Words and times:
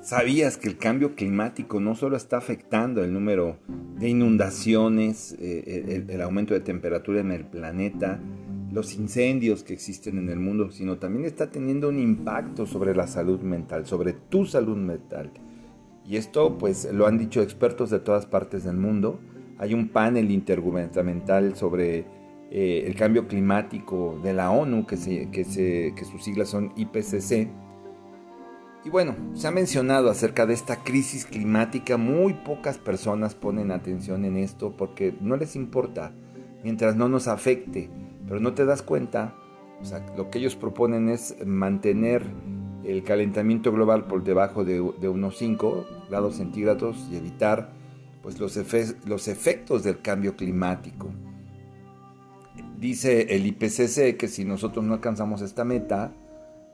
¿Sabías 0.00 0.56
que 0.56 0.68
el 0.68 0.78
cambio 0.78 1.16
climático 1.16 1.80
no 1.80 1.96
solo 1.96 2.16
está 2.16 2.36
afectando 2.36 3.02
el 3.02 3.12
número 3.12 3.58
de 3.98 4.08
inundaciones, 4.08 5.36
eh, 5.40 6.04
el, 6.08 6.20
aumento 6.20 6.54
de 6.54 6.60
temperatura 6.60 7.20
en 7.20 7.32
el 7.32 7.44
planeta, 7.44 8.20
los 8.72 8.94
incendios 8.94 9.64
que 9.64 9.72
existen 9.72 10.18
en 10.18 10.28
el 10.28 10.38
mundo, 10.38 10.70
sino 10.70 10.98
también 10.98 11.24
está 11.24 11.50
teniendo 11.50 11.88
un 11.88 11.98
impacto 11.98 12.64
sobre 12.64 12.94
la 12.94 13.08
salud 13.08 13.40
mental, 13.40 13.86
sobre 13.86 14.12
tu 14.12 14.46
salud 14.46 14.76
mental? 14.76 15.32
Y 16.06 16.16
esto 16.16 16.56
pues 16.58 16.88
lo 16.92 17.06
han 17.06 17.18
dicho 17.18 17.42
expertos 17.42 17.90
de 17.90 17.98
todas 17.98 18.24
partes 18.24 18.64
del 18.64 18.76
mundo. 18.76 19.20
Hay 19.58 19.74
un 19.74 19.88
panel 19.88 20.30
intergubernamental 20.30 21.56
sobre 21.56 22.06
eh, 22.50 22.84
el 22.86 22.94
cambio 22.94 23.26
climático 23.26 24.18
de 24.22 24.32
la 24.32 24.52
ONU, 24.52 24.86
que, 24.86 24.96
se, 24.96 25.28
que, 25.30 25.44
se, 25.44 25.92
que 25.96 26.04
sus 26.04 26.22
siglas 26.22 26.48
son 26.48 26.72
IPCC 26.76 27.48
y 28.84 28.90
bueno, 28.90 29.16
se 29.34 29.48
ha 29.48 29.50
mencionado 29.50 30.08
acerca 30.08 30.46
de 30.46 30.54
esta 30.54 30.82
crisis 30.84 31.26
climática, 31.26 31.96
muy 31.96 32.32
pocas 32.34 32.78
personas 32.78 33.34
ponen 33.34 33.70
atención 33.70 34.24
en 34.24 34.36
esto 34.36 34.74
porque 34.76 35.14
no 35.20 35.36
les 35.36 35.56
importa 35.56 36.12
mientras 36.62 36.96
no 36.96 37.08
nos 37.08 37.28
afecte, 37.28 37.90
pero 38.26 38.40
no 38.40 38.54
te 38.54 38.64
das 38.64 38.82
cuenta, 38.82 39.34
o 39.80 39.84
sea, 39.84 40.04
lo 40.16 40.30
que 40.30 40.38
ellos 40.38 40.56
proponen 40.56 41.08
es 41.08 41.36
mantener 41.44 42.22
el 42.84 43.02
calentamiento 43.02 43.72
global 43.72 44.06
por 44.06 44.22
debajo 44.24 44.64
de, 44.64 44.80
unos 44.80 45.36
5 45.38 45.86
grados 46.08 46.36
centígrados 46.36 47.08
y 47.10 47.16
evitar 47.16 47.72
pues, 48.22 48.38
los, 48.38 48.56
los 49.06 49.28
efectos 49.28 49.82
del 49.82 50.00
cambio 50.00 50.36
climático. 50.36 51.08
Dice 52.78 53.34
el 53.34 53.44
IPCC 53.46 54.16
que 54.16 54.28
si 54.28 54.44
nosotros 54.44 54.84
no 54.84 54.94
alcanzamos 54.94 55.42
esta 55.42 55.64
meta, 55.64 56.12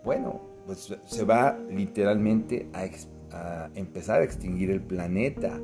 bueno, 0.04 0.53
pues 0.66 0.96
se 1.04 1.24
va 1.24 1.58
literalmente 1.70 2.68
a, 2.72 3.68
empezar 3.74 4.20
a 4.20 4.24
extinguir 4.24 4.70
el 4.70 4.80
planeta. 4.80 5.60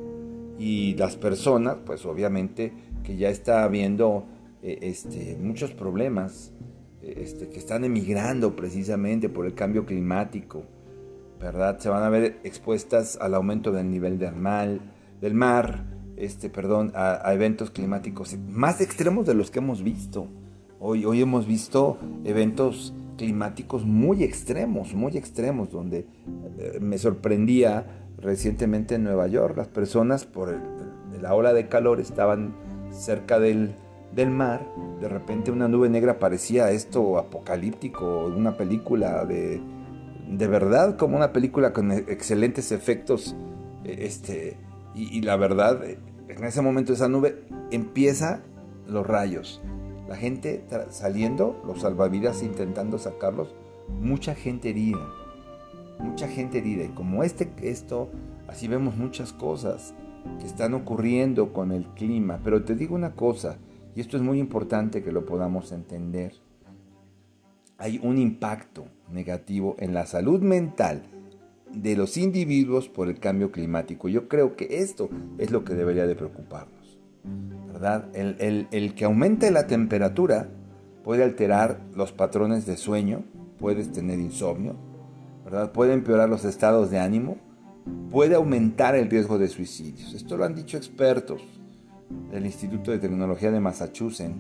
Y 0.59 0.95
las 0.97 1.17
personas, 1.17 1.79
pues 1.87 2.05
obviamente 2.05 2.73
que 3.03 3.17
ya 3.17 3.31
está 3.31 3.65
habiendo 3.65 4.27
eh, 4.63 4.79
este, 4.83 5.39
muchos 5.41 5.73
problemas, 5.73 6.53
este, 7.01 7.49
que 7.49 7.59
están 7.59 7.85
emigrando 7.85 8.55
precisamente 8.57 9.31
por 9.31 9.47
el 9.47 9.55
cambio 9.55 9.87
climático, 9.87 10.65
¿verdad? 11.41 11.79
Se 11.79 11.89
van 11.89 12.03
a 12.03 12.11
ver 12.11 12.41
expuestas 12.45 13.17
al 13.21 13.35
aumento 13.35 13.73
del 13.73 13.91
nivel 13.91 14.19
del 14.19 14.35
mar, 14.35 14.81
del 15.21 15.33
mar 15.33 15.87
este, 16.17 16.51
perdón, 16.51 16.93
a, 16.95 17.27
a, 17.27 17.33
eventos 17.33 17.71
climáticos 17.71 18.37
más 18.47 18.83
extremos 18.83 19.25
de 19.25 19.33
los 19.33 19.51
que 19.51 19.61
hemos 19.61 19.83
visto. 19.83 20.29
Hoy, 20.79 21.07
hoy 21.07 21.23
hemos 21.23 21.47
visto 21.47 21.97
eventos 22.25 22.93
climáticos 23.21 23.85
muy 23.85 24.25
extremos, 24.25 24.95
muy 24.95 25.19
extremos, 25.19 25.71
donde 25.71 26.07
eh, 26.59 26.79
me 26.81 26.97
sorprendía 26.97 27.85
recientemente 28.17 28.95
en 28.95 29.05
Nueva 29.05 29.27
York, 29.27 29.59
las 29.59 29.69
personas 29.69 30.25
por 30.25 30.59
la 31.21 31.35
ola 31.35 31.53
de 31.53 31.69
calor 31.69 32.01
estaban 32.01 32.55
cerca 32.91 33.39
del, 33.39 33.75
mar, 34.31 34.67
de 35.03 35.09
repente 35.11 35.51
una 35.51 35.69
nube 35.69 35.91
negra 35.91 36.19
parecía 36.19 36.71
esto 36.71 37.19
apocalíptico, 37.19 38.25
una 38.35 38.57
película 38.57 39.27
de, 39.27 39.61
de 40.27 40.47
verdad, 40.47 40.97
como 40.97 41.19
una 41.19 41.31
película 41.31 41.75
con 41.75 41.93
excelentes 41.93 42.73
efectos, 42.73 43.37
eh, 43.85 43.99
este, 44.01 44.57
y 44.95 45.21
la 45.21 45.37
verdad, 45.37 45.85
en 45.85 46.45
ese 46.45 46.63
momento 46.63 46.95
esa 46.95 47.09
nube 47.09 47.43
empieza 47.71 48.41
los 48.89 49.07
rayos, 49.07 49.61
la 50.11 50.17
gente 50.17 50.65
saliendo, 50.89 51.63
los 51.65 51.83
salvavidas 51.83 52.43
intentando 52.43 52.99
sacarlos, 52.99 53.55
mucha 54.01 54.35
gente 54.35 54.71
herida, 54.71 55.09
mucha 56.01 56.27
gente 56.27 56.59
herida. 56.59 56.83
Y 56.83 56.89
como 56.89 57.23
este, 57.23 57.49
esto, 57.63 58.11
así 58.49 58.67
vemos 58.67 58.97
muchas 58.97 59.33
cosas 59.33 59.95
que 60.41 60.47
están 60.47 60.75
ocurriendo 60.75 61.53
con 61.53 61.71
el 61.71 61.87
clima. 61.95 62.41
Pero 62.43 62.65
te 62.65 62.75
digo 62.75 62.97
una 62.97 63.15
cosa, 63.15 63.59
y 63.95 64.01
esto 64.01 64.17
es 64.17 64.23
muy 64.25 64.41
importante 64.41 65.05
que 65.05 65.13
lo 65.13 65.25
podamos 65.25 65.71
entender. 65.71 66.33
Hay 67.79 68.01
un 68.03 68.19
impacto 68.19 68.87
negativo 69.13 69.77
en 69.79 69.95
la 69.95 70.07
salud 70.07 70.41
mental 70.41 71.05
de 71.73 71.95
los 71.95 72.17
individuos 72.17 72.89
por 72.89 73.07
el 73.07 73.21
cambio 73.21 73.53
climático. 73.53 74.09
Yo 74.09 74.27
creo 74.27 74.57
que 74.57 74.81
esto 74.81 75.09
es 75.39 75.53
lo 75.53 75.63
que 75.63 75.75
debería 75.75 76.09
de 76.09 76.17
preocuparnos. 76.17 76.99
El, 78.13 78.95
que 78.95 79.05
aumente 79.05 79.51
la 79.51 79.67
temperatura 79.67 80.49
puede 81.05 81.25
alterar 81.25 81.81
los 81.95 82.13
patrones 82.13 82.67
de 82.67 82.77
sueño, 82.77 83.25
puedes 83.59 83.93
tener 83.93 84.19
insomnio, 84.19 84.77
¿verdad? 85.45 85.73
Puede 85.73 85.93
empeorar 85.93 86.29
los 86.29 86.45
estados 86.45 86.91
de 86.91 86.99
ánimo, 86.99 87.37
puede 88.11 88.35
aumentar 88.35 88.95
el 88.95 89.09
riesgo 89.09 89.39
de 89.39 89.49
suicidios. 89.49 90.15
Esto 90.15 90.37
lo 90.37 90.45
han 90.45 90.55
dicho 90.55 90.77
expertos 90.77 91.43
del 92.31 92.45
Instituto 92.45 92.91
de 92.91 92.99
Tecnología 92.99 93.51
de 93.51 93.61
Massachusetts, 93.61 94.35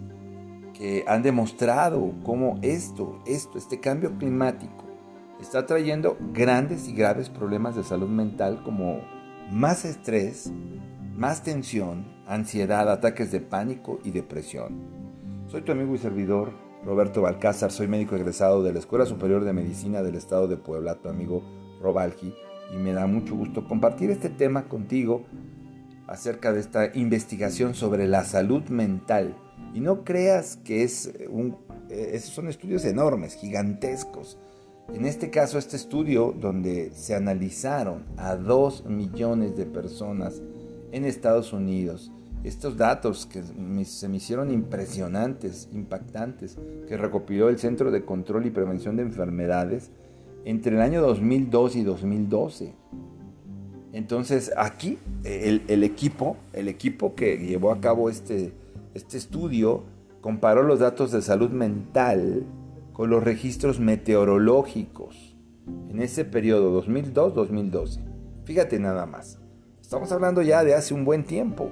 que 0.74 1.04
han 1.06 1.22
demostrado 1.22 2.14
cómo 2.24 2.58
esto, 2.62 3.22
esto, 3.26 3.58
este 3.58 3.80
cambio 3.80 4.16
climático, 4.18 4.84
está 5.40 5.66
trayendo 5.66 6.18
grandes 6.32 6.88
y 6.88 6.94
graves 6.94 7.28
problemas 7.28 7.74
de 7.76 7.84
salud 7.84 8.08
mental 8.08 8.62
como 8.62 9.00
más 9.50 9.84
estrés, 9.84 10.52
más 11.16 11.42
tensión, 11.42 12.04
ansiedad, 12.30 12.88
ataques 12.88 13.32
de 13.32 13.40
pánico 13.40 13.98
y 14.04 14.12
depresión. 14.12 14.78
Soy 15.48 15.62
tu 15.62 15.72
amigo 15.72 15.94
y 15.96 15.98
servidor 15.98 16.52
Roberto 16.84 17.22
Balcázar, 17.22 17.72
soy 17.72 17.88
médico 17.88 18.14
egresado 18.14 18.62
de 18.62 18.72
la 18.72 18.78
Escuela 18.78 19.04
Superior 19.04 19.44
de 19.44 19.52
Medicina 19.52 20.00
del 20.02 20.14
Estado 20.14 20.46
de 20.46 20.56
Puebla, 20.56 20.94
tu 20.94 21.08
amigo 21.08 21.42
Robalgi, 21.82 22.32
y 22.72 22.76
me 22.76 22.92
da 22.92 23.08
mucho 23.08 23.34
gusto 23.34 23.66
compartir 23.66 24.10
este 24.10 24.30
tema 24.30 24.68
contigo 24.68 25.24
acerca 26.06 26.52
de 26.52 26.60
esta 26.60 26.96
investigación 26.96 27.74
sobre 27.74 28.06
la 28.06 28.24
salud 28.24 28.62
mental. 28.68 29.36
Y 29.74 29.80
no 29.80 30.04
creas 30.04 30.56
que 30.56 30.84
es 30.84 31.12
un, 31.28 31.56
eh, 31.88 32.10
esos 32.12 32.30
son 32.30 32.48
estudios 32.48 32.84
enormes, 32.84 33.34
gigantescos. 33.34 34.38
En 34.94 35.04
este 35.04 35.30
caso, 35.30 35.58
este 35.58 35.76
estudio 35.76 36.32
donde 36.32 36.92
se 36.94 37.14
analizaron 37.14 38.04
a 38.16 38.36
dos 38.36 38.84
millones 38.86 39.56
de 39.56 39.66
personas 39.66 40.40
en 40.92 41.04
Estados 41.04 41.52
Unidos. 41.52 42.10
Estos 42.42 42.76
datos 42.78 43.26
que 43.26 43.42
se 43.84 44.08
me 44.08 44.16
hicieron 44.16 44.50
impresionantes, 44.50 45.68
impactantes, 45.72 46.58
que 46.88 46.96
recopiló 46.96 47.50
el 47.50 47.58
Centro 47.58 47.90
de 47.90 48.04
Control 48.04 48.46
y 48.46 48.50
Prevención 48.50 48.96
de 48.96 49.02
Enfermedades 49.02 49.90
entre 50.44 50.76
el 50.76 50.80
año 50.80 51.02
2002 51.02 51.76
y 51.76 51.82
2012. 51.82 52.74
Entonces 53.92 54.52
aquí 54.56 54.98
el, 55.24 55.82
equipo, 55.82 56.36
el 56.52 56.68
equipo 56.68 57.14
que 57.14 57.36
llevó 57.36 57.72
a 57.72 57.80
cabo 57.80 58.08
este, 58.08 58.52
este 58.94 59.18
estudio 59.18 59.84
comparó 60.20 60.62
los 60.62 60.78
datos 60.78 61.12
de 61.12 61.22
salud 61.22 61.50
mental 61.50 62.46
con 62.92 63.10
los 63.10 63.22
registros 63.22 63.80
meteorológicos 63.80 65.36
en 65.88 66.00
ese 66.00 66.24
periodo 66.24 66.82
2002-2012. 66.82 68.00
Fíjate 68.44 68.78
nada 68.78 69.06
más. 69.06 69.38
Estamos 69.80 70.12
hablando 70.12 70.40
ya 70.42 70.64
de 70.64 70.74
hace 70.74 70.94
un 70.94 71.04
buen 71.04 71.24
tiempo. 71.24 71.70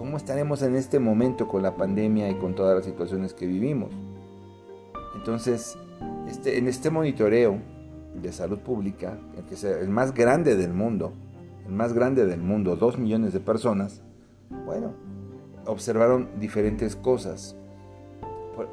¿Cómo 0.00 0.16
estaremos 0.16 0.62
en 0.62 0.76
este 0.76 0.98
momento 0.98 1.46
con 1.46 1.62
la 1.62 1.76
pandemia 1.76 2.30
y 2.30 2.34
con 2.36 2.54
todas 2.54 2.74
las 2.74 2.86
situaciones 2.86 3.34
que 3.34 3.46
vivimos? 3.46 3.90
Entonces, 5.14 5.76
este, 6.26 6.56
en 6.56 6.68
este 6.68 6.88
monitoreo 6.88 7.58
de 8.14 8.32
salud 8.32 8.60
pública, 8.60 9.18
el, 9.62 9.90
más 9.90 10.14
grande 10.14 10.56
del 10.56 10.72
mundo, 10.72 11.12
el 11.66 11.72
más 11.72 11.92
grande 11.92 12.24
del 12.24 12.40
mundo, 12.40 12.76
dos 12.76 12.96
millones 12.96 13.34
de 13.34 13.40
personas, 13.40 14.02
bueno, 14.64 14.94
observaron 15.66 16.30
diferentes 16.40 16.96
cosas. 16.96 17.54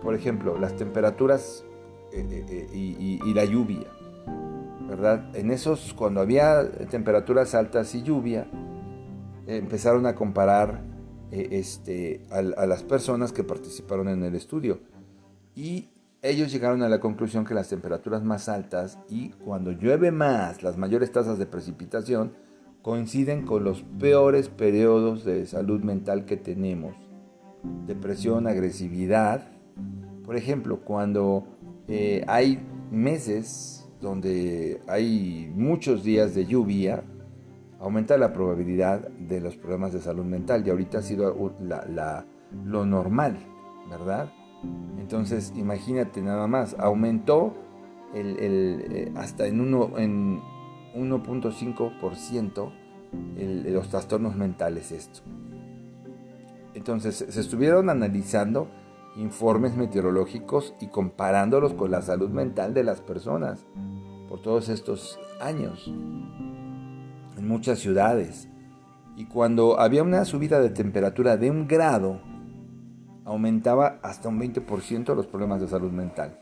Por, 0.02 0.16
ejemplo, 0.16 0.58
las 0.58 0.78
temperaturas 0.78 1.66
eh, 2.14 2.26
eh, 2.32 2.46
eh, 2.48 2.68
y, 2.74 3.20
y 3.22 3.34
la 3.34 3.44
lluvia. 3.44 3.88
¿verdad? 4.88 5.36
En 5.36 5.52
esos, 5.52 5.94
cuando 5.94 6.22
había 6.22 6.72
temperaturas 6.90 7.54
altas 7.54 7.94
y 7.96 8.02
lluvia, 8.02 8.48
empezaron 9.46 10.06
a 10.06 10.16
comparar 10.16 10.96
eh, 11.32 11.50
este, 11.52 12.22
a, 12.32 12.42
las 12.42 12.84
personas 12.84 13.34
que 13.34 13.44
participaron 13.44 14.08
en 14.08 14.24
el 14.24 14.36
estudio. 14.36 14.80
Y 15.56 15.90
ellos 16.22 16.52
llegaron 16.52 16.84
a 16.84 16.90
la 16.90 17.00
conclusión 17.00 17.46
que 17.46 17.54
las 17.54 17.70
temperaturas 17.70 18.24
más 18.24 18.48
altas 18.50 18.98
y 19.10 19.30
cuando 19.30 19.72
llueve 19.72 20.12
más, 20.12 20.64
las 20.64 20.78
mayores 20.78 21.12
tasas 21.12 21.38
de 21.38 21.46
precipitación, 21.46 22.34
coinciden 22.82 23.46
con 23.46 23.64
los 23.64 23.84
peores 24.00 24.50
periodos 24.50 25.26
de 25.26 25.46
salud 25.46 25.82
mental 25.82 26.26
que 26.26 26.38
tenemos. 26.38 26.96
Depresión, 27.86 28.48
agresividad. 28.48 29.50
Por 30.24 30.38
ejemplo, 30.38 30.82
cuando 30.86 31.46
eh, 31.88 32.24
hay 32.28 32.60
meses 32.92 33.86
donde 34.00 34.80
hay 34.88 35.52
muchos 35.54 36.04
días 36.04 36.36
de 36.36 36.46
lluvia, 36.46 37.04
aumenta 37.80 38.18
la 38.18 38.34
probabilidad 38.34 39.08
de 39.10 39.40
los 39.40 39.56
problemas 39.56 39.94
de 39.94 40.02
salud 40.02 40.26
mental 40.26 40.66
y 40.66 40.70
ahorita 40.70 41.00
ha 41.00 41.02
sido 41.02 41.54
lo 42.66 42.86
normal, 42.86 43.38
¿verdad? 43.90 44.32
Entonces, 44.98 45.54
imagínate 45.56 46.22
nada 46.22 46.48
más, 46.48 46.76
aumentó 46.80 47.54
eh, 48.14 49.12
hasta 49.16 49.48
en, 49.48 49.62
uno, 49.62 49.98
en 49.98 50.42
1.5% 50.96 52.72
los 53.72 53.90
trastornos 53.90 54.36
mentales 54.36 54.92
esto. 54.92 55.22
Entonces 56.74 57.26
se 57.30 57.40
estuvieron 57.40 57.90
analizando 57.90 58.68
informes 59.16 59.76
meteorológicos 59.76 60.76
y 60.80 60.88
comparándolos 60.88 61.74
con 61.74 61.90
la 61.92 62.02
salud 62.02 62.30
mental 62.30 62.74
de 62.74 62.84
las 62.84 63.02
personas 63.02 63.66
por 64.30 64.42
todos 64.42 64.70
estos 64.70 65.20
años 65.42 65.92
muchas 67.48 67.80
ciudades. 67.80 68.50
Y 69.16 69.26
cuando 69.26 69.80
había 69.80 70.04
una 70.04 70.26
subida 70.26 70.60
de 70.60 70.70
temperatura 70.70 71.38
de 71.38 71.50
un 71.50 71.68
grado, 71.68 72.22
aumentaba 73.26 74.00
hasta 74.04 74.30
un 74.30 74.40
20% 74.40 75.16
los 75.16 75.28
problemas 75.28 75.60
de 75.60 75.68
salud 75.68 75.92
mental. 75.92 76.38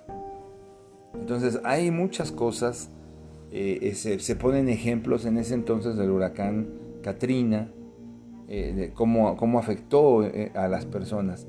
Entonces 1.13 1.59
hay 1.63 1.89
muchas 1.89 2.31
cosas, 2.31 2.89
eh, 3.51 3.93
se, 3.95 4.35
ponen 4.35 4.67
ejemplos 4.67 5.25
en 5.25 5.37
ese 5.37 5.53
entonces 5.53 5.95
del 5.95 6.09
huracán 6.09 6.67
Katrina, 7.01 7.71
eh, 8.47 8.91
cómo, 8.93 9.37
cómo 9.37 9.57
afectó 9.57 10.23
eh, 10.23 10.51
a 10.53 10.67
las 10.67 10.85
personas. 10.85 11.47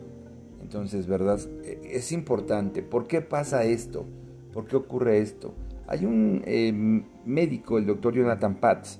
Entonces, 0.63 1.07
¿verdad? 1.07 1.39
Es 1.85 2.13
importante. 2.13 2.83
¿Por 2.83 3.07
qué 3.07 3.21
pasa 3.21 3.65
esto? 3.65 4.07
¿Por 4.53 4.67
qué 4.67 4.77
ocurre 4.77 5.19
esto? 5.19 5.55
Hay 5.87 6.05
un 6.05 7.05
médico, 7.25 7.79
el 7.79 7.87
doctor 7.87 8.15
Jonathan 8.15 8.57
Patz, 8.57 8.99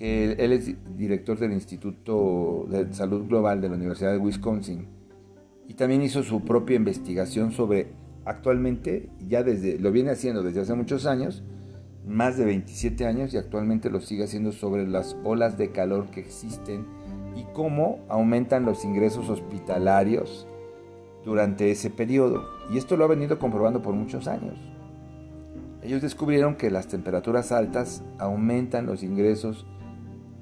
que 0.00 0.32
él 0.32 0.52
es 0.52 0.74
director 0.96 1.38
del 1.38 1.52
Instituto 1.52 2.66
de 2.70 2.92
Salud 2.94 3.28
Global 3.28 3.60
de 3.60 3.68
la 3.68 3.74
Universidad 3.74 4.12
de 4.12 4.18
Wisconsin 4.18 4.86
y 5.68 5.74
también 5.74 6.00
hizo 6.00 6.22
su 6.22 6.42
propia 6.42 6.76
investigación 6.76 7.52
sobre 7.52 7.88
actualmente, 8.24 9.10
ya 9.28 9.42
desde, 9.42 9.78
lo 9.78 9.92
viene 9.92 10.10
haciendo 10.10 10.42
desde 10.42 10.62
hace 10.62 10.72
muchos 10.72 11.04
años, 11.04 11.42
más 12.06 12.38
de 12.38 12.46
27 12.46 13.04
años 13.04 13.34
y 13.34 13.36
actualmente 13.36 13.90
lo 13.90 14.00
sigue 14.00 14.24
haciendo 14.24 14.52
sobre 14.52 14.88
las 14.88 15.18
olas 15.22 15.58
de 15.58 15.70
calor 15.70 16.06
que 16.06 16.20
existen 16.20 16.86
y 17.36 17.44
cómo 17.52 17.98
aumentan 18.08 18.64
los 18.64 18.86
ingresos 18.86 19.28
hospitalarios 19.28 20.46
durante 21.26 21.70
ese 21.70 21.90
periodo. 21.90 22.48
Y 22.72 22.78
esto 22.78 22.96
lo 22.96 23.04
ha 23.04 23.08
venido 23.08 23.38
comprobando 23.38 23.82
por 23.82 23.94
muchos 23.94 24.28
años. 24.28 24.58
Ellos 25.82 26.00
descubrieron 26.00 26.56
que 26.56 26.70
las 26.70 26.88
temperaturas 26.88 27.52
altas 27.52 28.02
aumentan 28.18 28.86
los 28.86 29.02
ingresos 29.02 29.66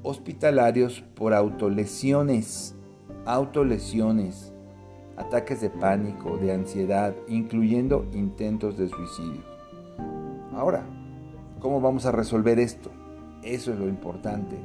hospitalarios 0.02 1.02
por 1.14 1.34
autolesiones, 1.34 2.76
autolesiones, 3.26 4.52
ataques 5.16 5.60
de 5.60 5.70
pánico, 5.70 6.36
de 6.38 6.52
ansiedad, 6.52 7.14
incluyendo 7.26 8.06
intentos 8.12 8.78
de 8.78 8.88
suicidio. 8.88 9.42
Ahora, 10.52 10.84
¿cómo 11.60 11.80
vamos 11.80 12.06
a 12.06 12.12
resolver 12.12 12.58
esto? 12.58 12.90
Eso 13.42 13.72
es 13.72 13.78
lo 13.78 13.88
importante. 13.88 14.56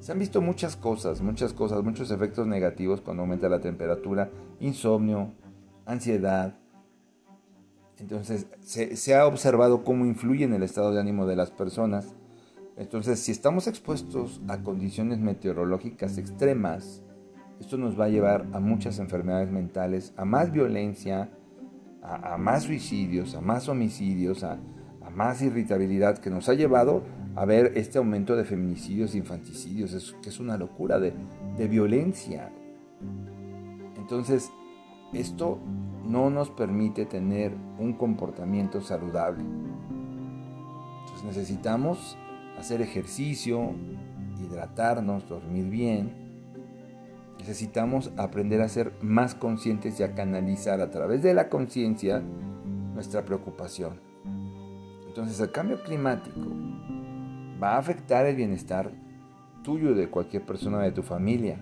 Se 0.00 0.12
han 0.12 0.18
visto 0.18 0.40
muchas 0.40 0.76
cosas, 0.76 1.22
muchas 1.22 1.52
cosas, 1.52 1.82
muchos 1.82 2.10
efectos 2.10 2.46
negativos 2.46 3.00
cuando 3.00 3.22
aumenta 3.22 3.48
la 3.48 3.60
temperatura, 3.60 4.30
insomnio, 4.60 5.32
ansiedad. 5.84 6.58
Entonces, 7.98 8.46
se, 8.60 8.96
se 8.96 9.14
ha 9.14 9.26
observado 9.26 9.82
cómo 9.82 10.04
influye 10.04 10.44
en 10.44 10.52
el 10.52 10.62
estado 10.62 10.92
de 10.92 11.00
ánimo 11.00 11.26
de 11.26 11.36
las 11.36 11.50
personas 11.50 12.14
entonces, 12.76 13.20
si 13.20 13.32
estamos 13.32 13.66
expuestos 13.68 14.42
a 14.48 14.62
condiciones 14.62 15.18
meteorológicas 15.18 16.18
extremas, 16.18 17.02
esto 17.58 17.78
nos 17.78 17.98
va 17.98 18.04
a 18.04 18.08
llevar 18.10 18.46
a 18.52 18.60
muchas 18.60 18.98
enfermedades 18.98 19.50
mentales, 19.50 20.12
a 20.18 20.26
más 20.26 20.52
violencia, 20.52 21.30
a, 22.02 22.36
más 22.36 22.64
suicidios, 22.64 23.34
a 23.34 23.40
más 23.40 23.68
homicidios, 23.70 24.44
a, 24.44 24.58
más 25.14 25.40
irritabilidad, 25.40 26.18
que 26.18 26.28
nos 26.28 26.50
ha 26.50 26.54
llevado 26.54 27.02
a 27.34 27.46
ver 27.46 27.72
este 27.76 27.96
aumento 27.96 28.36
de 28.36 28.44
feminicidios 28.44 29.14
infanticidios, 29.14 30.14
que 30.20 30.28
es 30.28 30.38
una 30.38 30.58
locura 30.58 30.98
de, 30.98 31.14
de 31.56 31.68
violencia. 31.68 32.52
Entonces, 33.96 34.50
esto 35.14 35.58
no 36.04 36.28
nos 36.28 36.50
permite 36.50 37.06
tener 37.06 37.56
un 37.78 37.94
comportamiento 37.94 38.82
saludable. 38.82 39.44
Entonces 41.06 41.24
necesitamos 41.24 42.18
hacer 42.58 42.80
ejercicio, 42.82 43.72
hidratarnos, 44.40 45.28
dormir 45.28 45.68
bien. 45.70 46.26
Necesitamos 47.38 48.12
aprender 48.16 48.60
a 48.60 48.68
ser 48.68 48.92
más 49.02 49.34
conscientes 49.34 50.00
y 50.00 50.02
a 50.02 50.14
canalizar 50.14 50.80
a 50.80 50.90
través 50.90 51.22
de 51.22 51.34
la 51.34 51.48
conciencia 51.48 52.22
nuestra 52.94 53.24
preocupación. 53.24 54.00
Entonces 55.06 55.38
el 55.40 55.50
cambio 55.50 55.82
climático 55.82 56.40
va 57.62 57.74
a 57.74 57.78
afectar 57.78 58.26
el 58.26 58.36
bienestar 58.36 58.90
tuyo 59.62 59.94
de 59.94 60.08
cualquier 60.08 60.44
persona 60.44 60.80
de 60.80 60.92
tu 60.92 61.02
familia. 61.02 61.60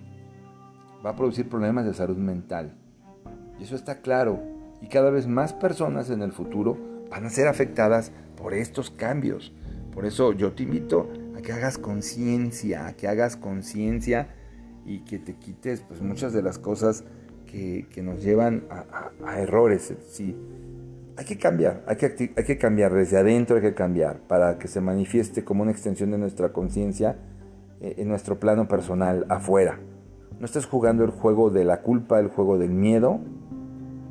Va 1.05 1.11
a 1.11 1.15
producir 1.15 1.49
problemas 1.49 1.85
de 1.85 1.93
salud 1.93 2.17
mental. 2.17 2.75
Y 3.59 3.63
eso 3.63 3.75
está 3.75 4.01
claro. 4.01 4.41
Y 4.81 4.87
cada 4.87 5.09
vez 5.09 5.27
más 5.27 5.53
personas 5.53 6.09
en 6.09 6.21
el 6.21 6.31
futuro 6.31 6.77
van 7.09 7.25
a 7.25 7.29
ser 7.29 7.47
afectadas 7.47 8.11
por 8.35 8.53
estos 8.53 8.91
cambios. 8.91 9.53
Por 9.95 10.05
eso 10.05 10.33
yo 10.33 10.51
te 10.51 10.63
invito 10.63 11.09
a 11.37 11.41
que 11.41 11.53
hagas 11.53 11.77
conciencia, 11.77 12.85
a 12.85 12.93
que 12.93 13.07
hagas 13.07 13.37
conciencia 13.37 14.27
y 14.85 14.99
que 14.99 15.17
te 15.17 15.35
quites 15.35 15.81
pues, 15.87 16.01
muchas 16.01 16.33
de 16.33 16.43
las 16.43 16.59
cosas 16.59 17.05
que, 17.45 17.87
nos 18.03 18.21
llevan 18.21 18.65
a, 18.69 19.39
errores. 19.39 19.93
Sí, 20.09 20.35
hay 21.15 21.23
que 21.23 21.37
cambiar, 21.37 21.85
hay 21.87 21.95
que, 21.95 22.33
hay 22.35 22.43
que 22.43 22.57
cambiar 22.57 22.93
desde 22.93 23.17
adentro, 23.17 23.55
hay 23.55 23.61
que 23.61 23.73
cambiar 23.73 24.19
para 24.27 24.59
que 24.59 24.67
se 24.67 24.81
manifieste 24.81 25.45
como 25.45 25.63
una 25.63 25.71
extensión 25.71 26.11
de 26.11 26.17
nuestra 26.17 26.51
conciencia 26.51 27.15
eh, 27.79 27.95
en 27.97 28.09
nuestro 28.09 28.37
plano 28.37 28.67
personal, 28.67 29.25
afuera. 29.29 29.79
No 30.37 30.45
estés 30.45 30.65
jugando 30.65 31.05
el 31.05 31.11
juego 31.11 31.49
de 31.49 31.63
la 31.63 31.81
culpa, 31.81 32.19
el 32.19 32.27
juego 32.27 32.57
del 32.57 32.71
miedo, 32.71 33.21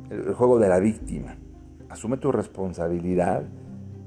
el 0.09 0.33
juego 0.33 0.57
de 0.57 0.67
la 0.67 0.79
víctima. 0.79 1.37
Asume 1.89 2.17
tu 2.17 2.31
responsabilidad 2.31 3.43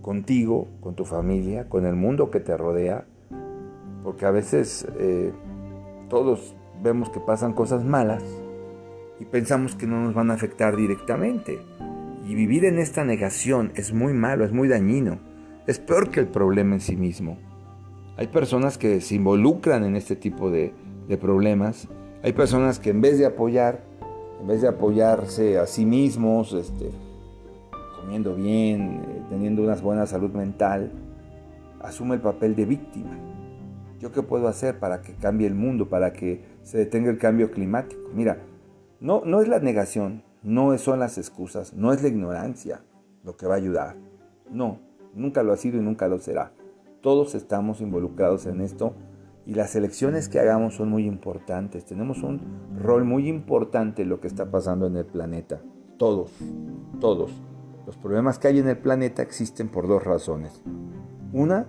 contigo, 0.02 0.68
con 0.80 0.94
tu 0.94 1.04
familia, 1.04 1.68
con 1.68 1.86
el 1.86 1.94
mundo 1.94 2.30
que 2.30 2.40
te 2.40 2.56
rodea, 2.56 3.06
porque 4.02 4.26
a 4.26 4.30
veces 4.30 4.86
eh, 4.98 5.32
todos 6.08 6.54
vemos 6.82 7.10
que 7.10 7.20
pasan 7.20 7.52
cosas 7.52 7.84
malas 7.84 8.22
y 9.20 9.24
pensamos 9.24 9.74
que 9.74 9.86
no 9.86 10.00
nos 10.00 10.14
van 10.14 10.30
a 10.30 10.34
afectar 10.34 10.76
directamente. 10.76 11.58
Y 12.26 12.34
vivir 12.34 12.64
en 12.64 12.78
esta 12.78 13.04
negación 13.04 13.72
es 13.74 13.92
muy 13.92 14.12
malo, 14.12 14.44
es 14.44 14.52
muy 14.52 14.68
dañino, 14.68 15.18
es 15.66 15.78
peor 15.78 16.10
que 16.10 16.20
el 16.20 16.28
problema 16.28 16.74
en 16.74 16.80
sí 16.80 16.96
mismo. 16.96 17.38
Hay 18.16 18.28
personas 18.28 18.78
que 18.78 19.00
se 19.00 19.14
involucran 19.14 19.84
en 19.84 19.96
este 19.96 20.16
tipo 20.16 20.50
de, 20.50 20.72
de 21.08 21.16
problemas, 21.16 21.88
hay 22.22 22.32
personas 22.32 22.78
que 22.78 22.90
en 22.90 23.00
vez 23.00 23.18
de 23.18 23.26
apoyar, 23.26 23.84
en 24.40 24.46
vez 24.48 24.60
de 24.60 24.68
apoyarse 24.68 25.58
a 25.58 25.66
sí 25.66 25.86
mismos, 25.86 26.52
este, 26.52 26.90
comiendo 28.08 28.34
bien, 28.34 29.02
eh, 29.06 29.22
teniendo 29.28 29.62
una 29.62 29.74
buena 29.74 30.06
salud 30.06 30.30
mental, 30.30 30.90
asume 31.80 32.14
el 32.14 32.22
papel 32.22 32.56
de 32.56 32.64
víctima. 32.64 33.18
¿Yo 34.00 34.12
qué 34.12 34.22
puedo 34.22 34.48
hacer 34.48 34.78
para 34.78 35.02
que 35.02 35.12
cambie 35.12 35.46
el 35.46 35.54
mundo, 35.54 35.90
para 35.90 36.14
que 36.14 36.42
se 36.62 36.78
detenga 36.78 37.10
el 37.10 37.18
cambio 37.18 37.50
climático? 37.50 38.00
Mira, 38.14 38.38
no, 38.98 39.20
no 39.26 39.42
es 39.42 39.48
la 39.48 39.58
negación, 39.58 40.22
no 40.42 40.78
son 40.78 41.00
las 41.00 41.18
excusas, 41.18 41.74
no 41.74 41.92
es 41.92 42.02
la 42.02 42.08
ignorancia 42.08 42.80
lo 43.24 43.36
que 43.36 43.46
va 43.46 43.56
a 43.56 43.58
ayudar. 43.58 43.96
No, 44.50 44.78
nunca 45.12 45.42
lo 45.42 45.52
ha 45.52 45.58
sido 45.58 45.76
y 45.76 45.82
nunca 45.82 46.08
lo 46.08 46.18
será. 46.18 46.52
Todos 47.02 47.34
estamos 47.34 47.82
involucrados 47.82 48.46
en 48.46 48.62
esto 48.62 48.94
y 49.44 49.52
las 49.52 49.76
elecciones 49.76 50.30
que 50.30 50.40
hagamos 50.40 50.76
son 50.76 50.88
muy 50.88 51.04
importantes. 51.04 51.84
Tenemos 51.84 52.22
un 52.22 52.40
rol 52.80 53.04
muy 53.04 53.28
importante 53.28 54.00
en 54.00 54.08
lo 54.08 54.18
que 54.18 54.28
está 54.28 54.50
pasando 54.50 54.86
en 54.86 54.96
el 54.96 55.04
planeta. 55.04 55.60
Todos, 55.98 56.30
todos. 57.00 57.47
Los 57.88 57.96
problemas 57.96 58.38
que 58.38 58.48
hay 58.48 58.58
en 58.58 58.68
el 58.68 58.76
planeta 58.76 59.22
existen 59.22 59.70
por 59.70 59.88
dos 59.88 60.04
razones. 60.04 60.62
Una, 61.32 61.66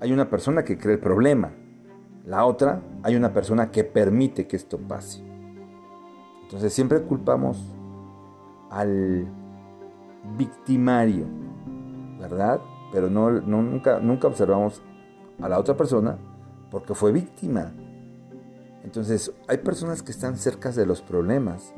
hay 0.00 0.12
una 0.12 0.28
persona 0.28 0.64
que 0.64 0.76
cree 0.76 0.94
el 0.94 1.00
problema. 1.00 1.52
La 2.26 2.46
otra, 2.46 2.82
hay 3.04 3.14
una 3.14 3.32
persona 3.32 3.70
que 3.70 3.84
permite 3.84 4.48
que 4.48 4.56
esto 4.56 4.76
pase. 4.76 5.22
Entonces 6.42 6.72
siempre 6.72 7.02
culpamos 7.02 7.64
al 8.72 9.24
victimario, 10.36 11.26
¿verdad? 12.18 12.60
Pero 12.90 13.08
no, 13.08 13.30
nunca, 13.30 14.00
nunca 14.00 14.26
observamos 14.26 14.82
a 15.40 15.48
la 15.48 15.60
otra 15.60 15.76
persona 15.76 16.18
porque 16.72 16.92
fue 16.92 17.12
víctima. 17.12 17.72
Entonces 18.82 19.32
hay 19.46 19.58
personas 19.58 20.02
que 20.02 20.10
están 20.10 20.38
cerca 20.38 20.72
de 20.72 20.86
los 20.86 21.02
problemas 21.02 21.72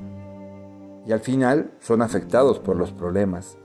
y 1.04 1.12
al 1.12 1.20
final 1.20 1.72
son 1.80 2.00
afectados 2.00 2.58
por 2.58 2.76
los 2.76 2.90
problemas. 2.90 3.58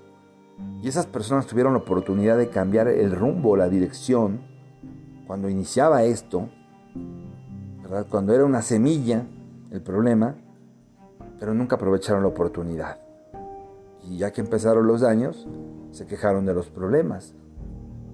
Y 0.81 0.87
esas 0.87 1.05
personas 1.07 1.45
tuvieron 1.45 1.73
la 1.73 1.79
oportunidad 1.79 2.37
de 2.37 2.49
cambiar 2.49 2.87
el 2.87 3.11
rumbo, 3.11 3.57
la 3.57 3.67
dirección, 3.67 4.41
cuando 5.27 5.49
iniciaba 5.49 6.03
esto, 6.03 6.49
cuando 8.09 8.33
era 8.33 8.45
una 8.45 8.61
semilla 8.61 9.25
el 9.71 9.81
problema, 9.81 10.35
pero 11.39 11.53
nunca 11.53 11.75
aprovecharon 11.75 12.23
la 12.23 12.29
oportunidad. 12.29 12.99
Y 14.09 14.17
ya 14.17 14.31
que 14.31 14.41
empezaron 14.41 14.87
los 14.87 15.01
daños, 15.01 15.47
se 15.91 16.05
quejaron 16.05 16.45
de 16.45 16.53
los 16.53 16.69
problemas. 16.69 17.33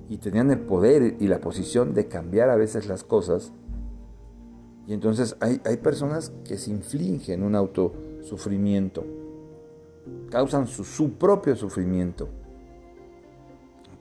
y 0.08 0.18
tenían 0.18 0.52
el 0.52 0.60
poder 0.60 1.16
y 1.20 1.28
la 1.28 1.40
posición 1.40 1.96
de 1.96 2.08
cambiar 2.08 2.52
a 2.52 2.56
veces 2.56 2.88
las 2.88 3.04
cosas. 3.04 3.52
Y 4.86 4.94
entonces 4.94 5.36
hay, 5.40 5.60
hay 5.66 5.78
personas 5.78 6.32
que 6.44 6.60
se 6.60 6.70
infligen 6.70 7.42
un 7.42 7.56
autosufrimiento, 7.56 9.04
causan 10.30 10.68
su, 10.68 11.14
propio 11.14 11.56
sufrimiento 11.56 12.30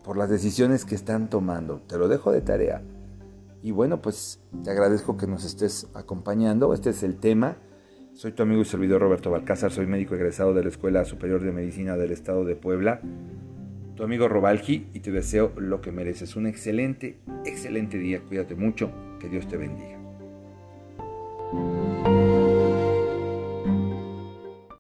por 0.03 0.17
las 0.17 0.29
decisiones 0.29 0.85
que 0.85 0.95
están 0.95 1.31
tomando. 1.31 1.81
Te 1.87 1.99
lo 1.99 2.09
dejo 2.09 2.33
de 2.33 2.41
tarea. 2.41 2.83
Y 3.63 3.71
bueno, 3.71 4.03
pues 4.03 4.41
te 4.63 4.71
agradezco 4.71 5.17
que 5.17 5.27
nos 5.27 5.45
estés 5.45 5.89
acompañando. 5.95 6.75
Este 6.75 6.91
es 6.91 7.03
el 7.03 7.17
tema. 7.17 7.57
Soy 8.13 8.33
tu 8.33 8.43
amigo 8.43 8.61
y 8.61 8.65
servidor 8.65 9.01
Roberto 9.01 9.31
Balcázar, 9.31 9.73
soy 9.73 9.87
médico 9.87 10.15
egresado 10.15 10.55
de 10.55 10.63
la 10.63 10.69
Escuela 10.69 11.05
Superior 11.05 11.43
de 11.43 11.51
Medicina 11.51 11.97
del 11.97 12.13
Estado 12.13 12.45
de 12.45 12.55
Puebla. 12.55 13.01
Tu 13.97 14.05
amigo 14.05 14.29
Robalji 14.29 14.89
y 14.93 15.01
te 15.01 15.11
deseo 15.11 15.53
lo 15.57 15.81
que 15.81 15.91
mereces. 15.91 16.37
Un 16.37 16.47
excelente, 16.47 17.21
excelente 17.45 17.97
día. 17.99 18.23
Cuídate 18.23 18.55
mucho. 18.55 18.91
Que 19.19 19.29
Dios 19.29 19.49
te 19.49 19.57
bendiga. 19.57 19.94